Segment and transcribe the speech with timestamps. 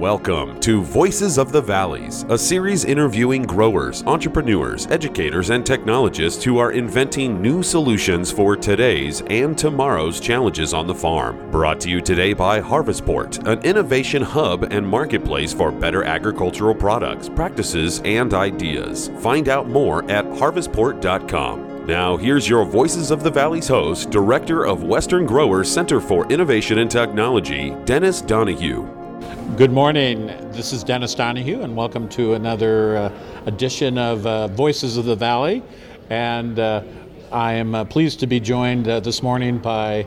[0.00, 6.56] Welcome to Voices of the Valleys, a series interviewing growers, entrepreneurs, educators, and technologists who
[6.56, 11.50] are inventing new solutions for today's and tomorrow's challenges on the farm.
[11.50, 17.28] Brought to you today by Harvestport, an innovation hub and marketplace for better agricultural products,
[17.28, 19.10] practices, and ideas.
[19.18, 21.84] Find out more at harvestport.com.
[21.84, 26.78] Now, here's your Voices of the Valleys host, Director of Western Growers Center for Innovation
[26.78, 28.99] and Technology, Dennis Donohue.
[29.20, 30.28] Good morning.
[30.52, 33.12] This is Dennis Donohue, and welcome to another uh,
[33.44, 35.62] edition of uh, Voices of the Valley.
[36.08, 36.82] And uh,
[37.30, 40.06] I am uh, pleased to be joined uh, this morning by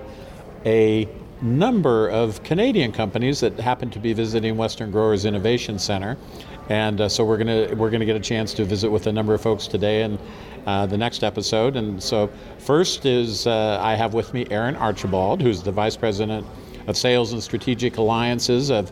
[0.66, 1.08] a
[1.44, 6.18] number of Canadian companies that happen to be visiting Western Growers Innovation Center.
[6.70, 9.36] And uh, so we're gonna we're gonna get a chance to visit with a number
[9.36, 10.18] of folks today and
[10.90, 11.76] the next episode.
[11.76, 16.48] And so first is I have with me Aaron Archibald, who's the Vice President
[16.88, 18.92] of Sales and Strategic Alliances of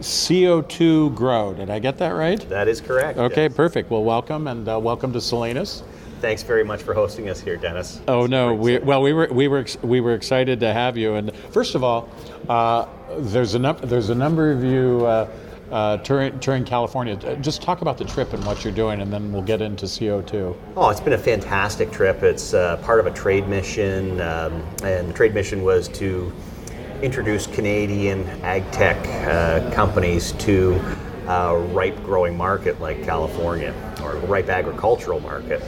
[0.00, 1.54] CO2 GRO.
[1.54, 2.48] Did I get that right?
[2.48, 3.18] That is correct.
[3.18, 3.54] Okay, yes.
[3.54, 3.90] perfect.
[3.90, 5.82] Well, welcome and uh, welcome to Salinas.
[6.20, 8.00] Thanks very much for hosting us here, Dennis.
[8.08, 11.14] Oh no, we, well we were we were we were excited to have you.
[11.14, 12.08] And first of all,
[12.48, 12.86] uh,
[13.18, 15.06] there's a num- there's a number of you.
[15.06, 15.30] Uh,
[15.70, 17.14] uh, touring, touring, California.
[17.42, 20.56] Just talk about the trip and what you're doing, and then we'll get into CO2.
[20.76, 22.22] Oh, it's been a fantastic trip.
[22.22, 26.32] It's uh, part of a trade mission, um, and the trade mission was to
[27.02, 28.96] introduce Canadian ag tech
[29.26, 30.74] uh, companies to
[31.28, 35.62] a ripe growing market like California or a ripe agricultural market.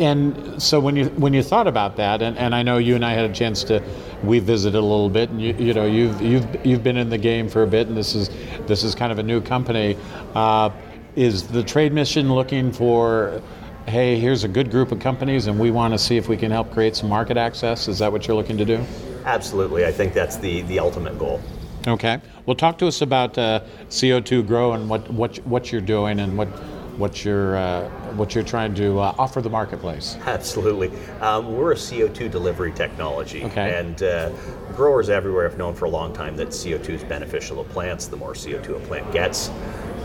[0.00, 3.04] And so when you when you thought about that, and, and I know you and
[3.04, 3.80] I had a chance to
[4.24, 7.18] we visited a little bit, and you, you know you've you've you've been in the
[7.18, 8.30] game for a bit, and this is
[8.66, 9.96] this is kind of a new company.
[10.34, 10.70] Uh,
[11.14, 13.40] is the trade mission looking for
[13.86, 16.50] hey, here's a good group of companies, and we want to see if we can
[16.50, 17.86] help create some market access?
[17.86, 18.84] Is that what you're looking to do?
[19.24, 19.86] Absolutely.
[19.86, 21.40] I think that's the, the ultimate goal.
[21.86, 22.20] Okay.
[22.46, 26.36] Well, talk to us about uh, CO2 GRO and what, what, what you're doing and
[26.36, 26.48] what,
[26.96, 30.16] what you're, uh, what you're trying to uh, offer the marketplace.
[30.24, 30.90] Absolutely.
[31.20, 33.44] Um, we're a CO2 delivery technology.
[33.44, 33.78] Okay.
[33.78, 34.30] And uh,
[34.74, 38.06] growers everywhere have known for a long time that CO2 is beneficial to plants.
[38.06, 39.48] The more CO2 a plant gets,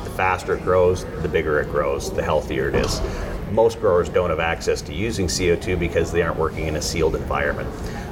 [0.04, 3.02] the faster it grows, the bigger it grows, the healthier it is.
[3.52, 7.16] Most growers don't have access to using CO2 because they aren't working in a sealed
[7.16, 7.70] environment.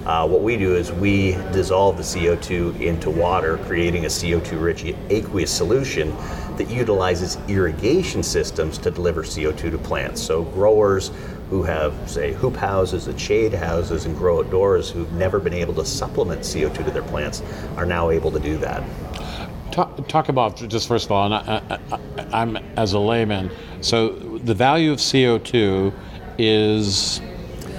[0.07, 4.85] Uh, what we do is we dissolve the CO2 into water, creating a CO2 rich
[5.09, 6.16] aqueous solution
[6.56, 10.22] that utilizes irrigation systems to deliver CO2 to plants.
[10.22, 11.12] So, growers
[11.50, 15.73] who have, say, hoop houses and shade houses and grow outdoors who've never been able
[15.73, 17.44] to supplement CO2 to their plants
[17.75, 18.84] are now able to do that.
[19.73, 23.51] Talk, talk about just first of all, and I, am as a layman.
[23.81, 25.94] So the value of CO2
[26.38, 27.19] is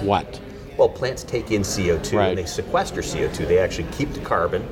[0.01, 0.39] what?
[0.79, 2.29] Well, plants take in CO2 right.
[2.29, 3.45] and they sequester CO2.
[3.49, 4.65] They actually keep the carbon,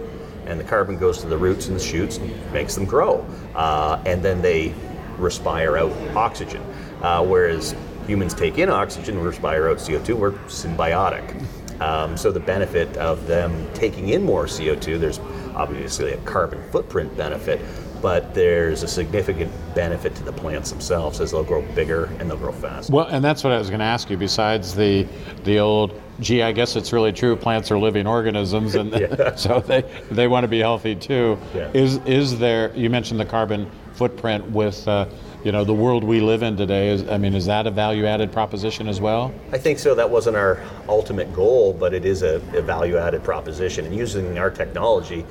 [0.45, 3.27] and the carbon goes to the roots and the shoots and makes them grow.
[3.53, 4.73] Uh, and then they
[5.17, 6.61] respire out oxygen.
[7.01, 7.75] Uh, whereas
[8.07, 11.43] humans take in oxygen, we respire out CO2, we're symbiotic.
[11.81, 15.19] Um, so the benefit of them taking in more CO2, there's
[15.55, 17.59] obviously a carbon footprint benefit,
[18.01, 22.37] but there's a significant benefit to the plants themselves as they'll grow bigger and they'll
[22.37, 22.91] grow faster.
[22.93, 24.17] Well, and that's what I was going to ask you.
[24.17, 25.07] Besides the
[25.43, 27.35] the old, gee, I guess it's really true.
[27.35, 29.35] Plants are living organisms, and yeah.
[29.35, 31.37] so they they want to be healthy too.
[31.53, 31.71] Yeah.
[31.73, 32.75] Is is there?
[32.75, 34.87] You mentioned the carbon footprint with.
[34.87, 35.07] Uh,
[35.43, 38.07] you know the world we live in today is i mean is that a value
[38.07, 42.23] added proposition as well i think so that wasn't our ultimate goal but it is
[42.23, 45.23] a, a value added proposition and using our technology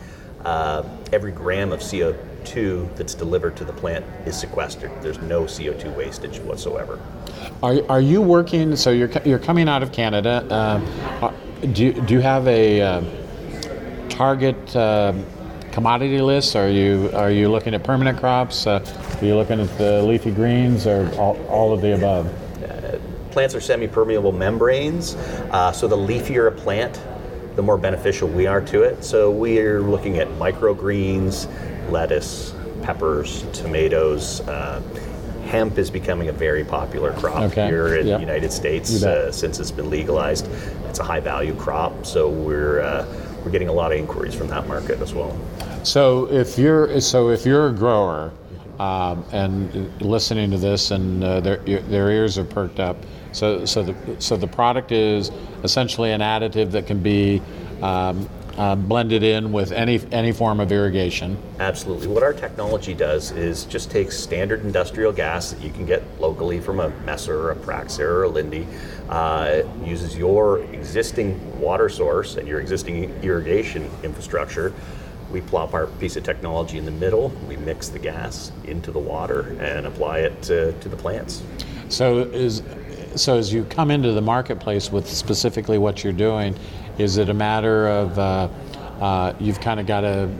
[0.44, 1.82] uh, every gram of
[2.46, 4.90] CO2 that's delivered to the plant is sequestered.
[5.02, 7.00] There's no CO2 wastage whatsoever.
[7.62, 8.76] Are, are you working?
[8.76, 10.46] So you're, you're coming out of Canada.
[10.50, 11.32] Uh,
[11.72, 13.02] do, you, do you have a uh,
[14.08, 15.12] target uh,
[15.72, 16.56] commodity list?
[16.56, 18.66] Are you are you looking at permanent crops?
[18.66, 18.84] Uh,
[19.20, 22.26] are you looking at the leafy greens or all, all of the above?
[22.62, 22.98] Uh,
[23.30, 25.10] plants are semi-permeable membranes,
[25.74, 27.00] so the leafier a plant,
[27.56, 29.02] the more beneficial we are to it.
[29.02, 31.48] So we're looking at microgreens,
[31.90, 34.40] lettuce, peppers, tomatoes.
[34.42, 34.82] Uh,
[35.46, 37.66] hemp is becoming a very popular crop okay.
[37.66, 38.18] here in yep.
[38.18, 40.48] the United States uh, since it's been legalized.
[40.88, 43.06] It's a high value crop, so we're uh,
[43.44, 45.38] we're getting a lot of inquiries from that market as well.
[45.84, 48.32] So if you're so if you're a grower
[48.78, 52.96] um, and listening to this and uh, their their ears are perked up,
[53.36, 55.30] so so the so the product is
[55.62, 57.42] essentially an additive that can be
[57.82, 61.36] um, uh, blended in with any any form of irrigation.
[61.60, 62.06] Absolutely.
[62.06, 66.60] What our technology does is just takes standard industrial gas that you can get locally
[66.60, 68.66] from a Messer or a Praxair or a Linde.
[69.10, 74.72] uh, uses your existing water source and your existing irrigation infrastructure
[75.30, 78.98] we plop our piece of technology in the middle, we mix the gas into the
[78.98, 81.42] water and apply it to, to the plants.
[81.88, 82.62] So is
[83.16, 86.56] so as you come into the marketplace with specifically what you're doing,
[86.98, 88.48] is it a matter of uh,
[89.00, 90.30] uh, you've kind of got to,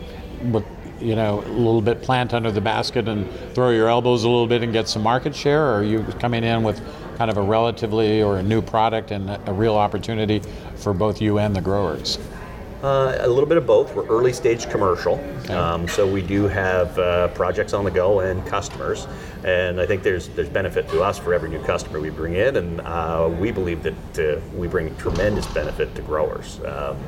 [1.01, 4.47] you know, a little bit plant under the basket and throw your elbows a little
[4.47, 6.81] bit and get some market share, or are you coming in with
[7.17, 10.41] kind of a relatively or a new product and a real opportunity
[10.77, 12.19] for both you and the growers?
[12.83, 13.95] Uh, a little bit of both.
[13.95, 15.55] We're early stage commercial, okay.
[15.55, 19.07] um, so we do have uh, projects on the go and customers,
[19.45, 22.57] and I think there's there's benefit to us for every new customer we bring in,
[22.57, 26.61] and uh, we believe that uh, we bring tremendous benefit to growers.
[26.67, 26.99] Um,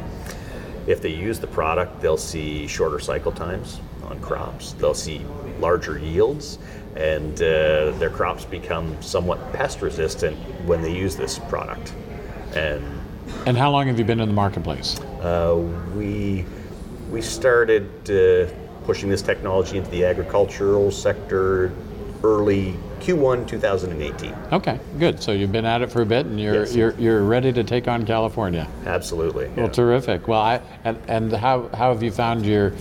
[0.87, 4.73] if they use the product, they'll see shorter cycle times on crops.
[4.73, 5.21] They'll see
[5.61, 6.59] larger yields,
[6.97, 11.93] and uh, their crops become somewhat pest resistant when they use this product.
[12.55, 12.98] And
[13.47, 15.01] and how long have you been in the marketplace?
[15.21, 15.57] Uh,
[15.95, 16.45] we
[17.11, 18.51] we started uh,
[18.85, 21.73] pushing this technology into the agricultural sector
[22.25, 24.35] early Q1 2018.
[24.53, 25.23] Okay, good.
[25.23, 26.75] So you've been at it for a bit, and you're yes.
[26.75, 28.69] you're, you're ready to take on California.
[28.87, 29.49] Absolutely.
[29.49, 29.73] Well, yeah.
[29.73, 30.29] terrific.
[30.29, 32.73] Well, I and, and how how have you found your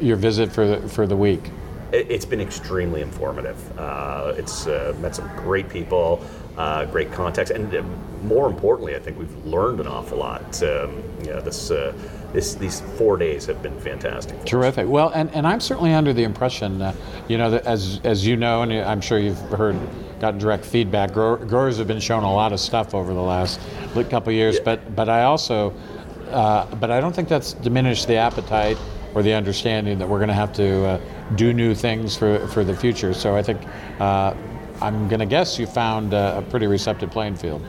[0.00, 1.50] your visit for the for the week?
[1.92, 3.78] It, has been extremely informative.
[3.78, 6.24] Uh, it's uh, met some great people
[6.56, 7.82] uh, great context, and uh,
[8.22, 10.62] more importantly, I think we've learned an awful lot.
[10.62, 11.92] Um, you know, this, uh,
[12.32, 14.44] this, these four days have been fantastic.
[14.44, 14.88] Terrific.
[14.88, 16.94] Well, and, and I'm certainly under the impression, uh,
[17.28, 19.76] you know, that as as you know, and I'm sure you've heard,
[20.20, 21.12] gotten direct feedback.
[21.12, 23.60] growers have been shown a lot of stuff over the last
[24.08, 24.64] couple years, yeah.
[24.64, 25.74] but but I also,
[26.30, 28.78] uh, but I don't think that's diminished the appetite
[29.14, 31.00] or the understanding that we're going to have to uh,
[31.36, 33.14] do new things for for the future.
[33.14, 33.60] So I think
[34.80, 37.62] I'm going to guess you found a pretty receptive playing field.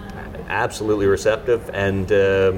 [0.50, 2.54] Absolutely receptive, and uh,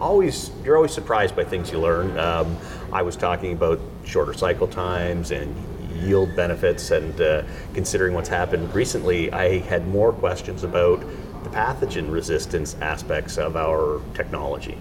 [0.00, 2.18] always you're always surprised by things you learn.
[2.18, 2.56] Um,
[2.92, 5.54] I was talking about shorter cycle times and
[6.02, 7.42] yield benefits, and uh,
[7.74, 11.00] considering what's happened recently, I had more questions about
[11.44, 14.78] the pathogen resistance aspects of our technology.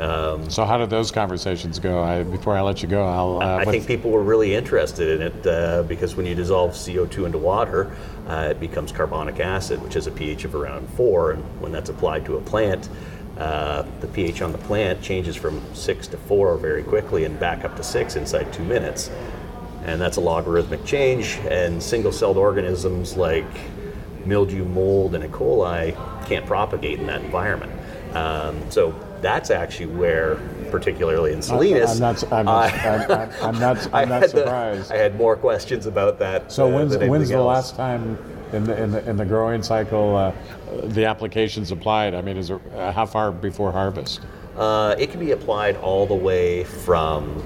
[0.00, 2.02] Um, so how did those conversations go?
[2.02, 3.42] I, before I let you go, I'll.
[3.42, 7.26] Uh, I think people were really interested in it uh, because when you dissolve CO2
[7.26, 7.94] into water,
[8.26, 11.90] uh, it becomes carbonic acid, which has a pH of around four, and when that's
[11.90, 12.88] applied to a plant,
[13.36, 17.64] uh, the pH on the plant changes from six to four very quickly and back
[17.64, 19.10] up to six inside two minutes,
[19.84, 21.38] and that's a logarithmic change.
[21.50, 23.44] And single-celled organisms like
[24.24, 25.28] mildew, mold, and E.
[25.28, 25.94] coli
[26.26, 27.72] can't propagate in that environment.
[28.14, 30.36] Um, so that's actually where,
[30.70, 34.92] particularly in Salinas, I'm not, I'm not, I, I'm, I'm not, I'm not surprised.
[34.92, 36.50] I had more questions about that.
[36.50, 38.18] So uh, when's, when's the last time
[38.52, 40.32] in the, in the, in the growing cycle uh,
[40.84, 42.14] the applications applied?
[42.14, 44.20] I mean, is uh, how far before harvest?
[44.56, 47.42] Uh, it can be applied all the way from,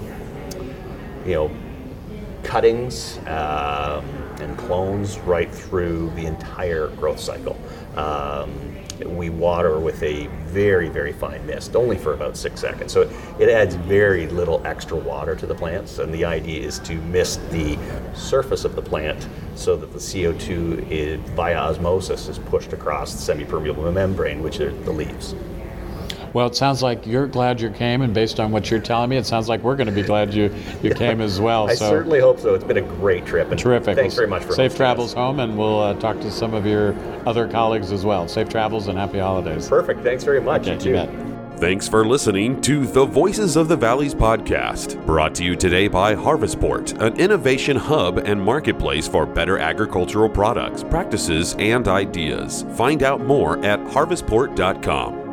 [1.25, 1.51] you know,
[2.43, 4.05] cuttings um,
[4.41, 7.59] and clones right through the entire growth cycle.
[7.97, 12.93] Um, we water with a very, very fine mist, only for about six seconds.
[12.93, 16.95] So it adds very little extra water to the plants, and the idea is to
[16.95, 17.79] mist the
[18.15, 23.19] surface of the plant so that the CO2 is, via osmosis is pushed across the
[23.19, 25.35] semi-permeable membrane, which are the leaves.
[26.35, 29.17] Well, it sounds like you're glad you came, and based on what you're telling me,
[29.17, 30.53] it sounds like we're going to be glad you,
[30.83, 31.71] you came as well.
[31.71, 31.89] I so.
[31.89, 32.55] certainly hope so.
[32.55, 33.53] It's been a great trip.
[33.53, 33.97] And Terrific.
[33.97, 35.15] Thanks very much for safe travels us.
[35.15, 38.27] home, and we'll uh, talk to some of your other colleagues as well.
[38.27, 39.69] Safe travels and happy holidays.
[39.69, 40.03] Perfect.
[40.03, 40.67] Thanks very much.
[40.67, 41.25] Okay, you, you.
[41.59, 46.17] Thanks for listening to the Voices of the Valleys podcast, brought to you today by
[46.17, 52.67] Harvestport, an innovation hub and marketplace for better agricultural products, practices, and ideas.
[52.75, 55.24] Find out more at harvestport.com.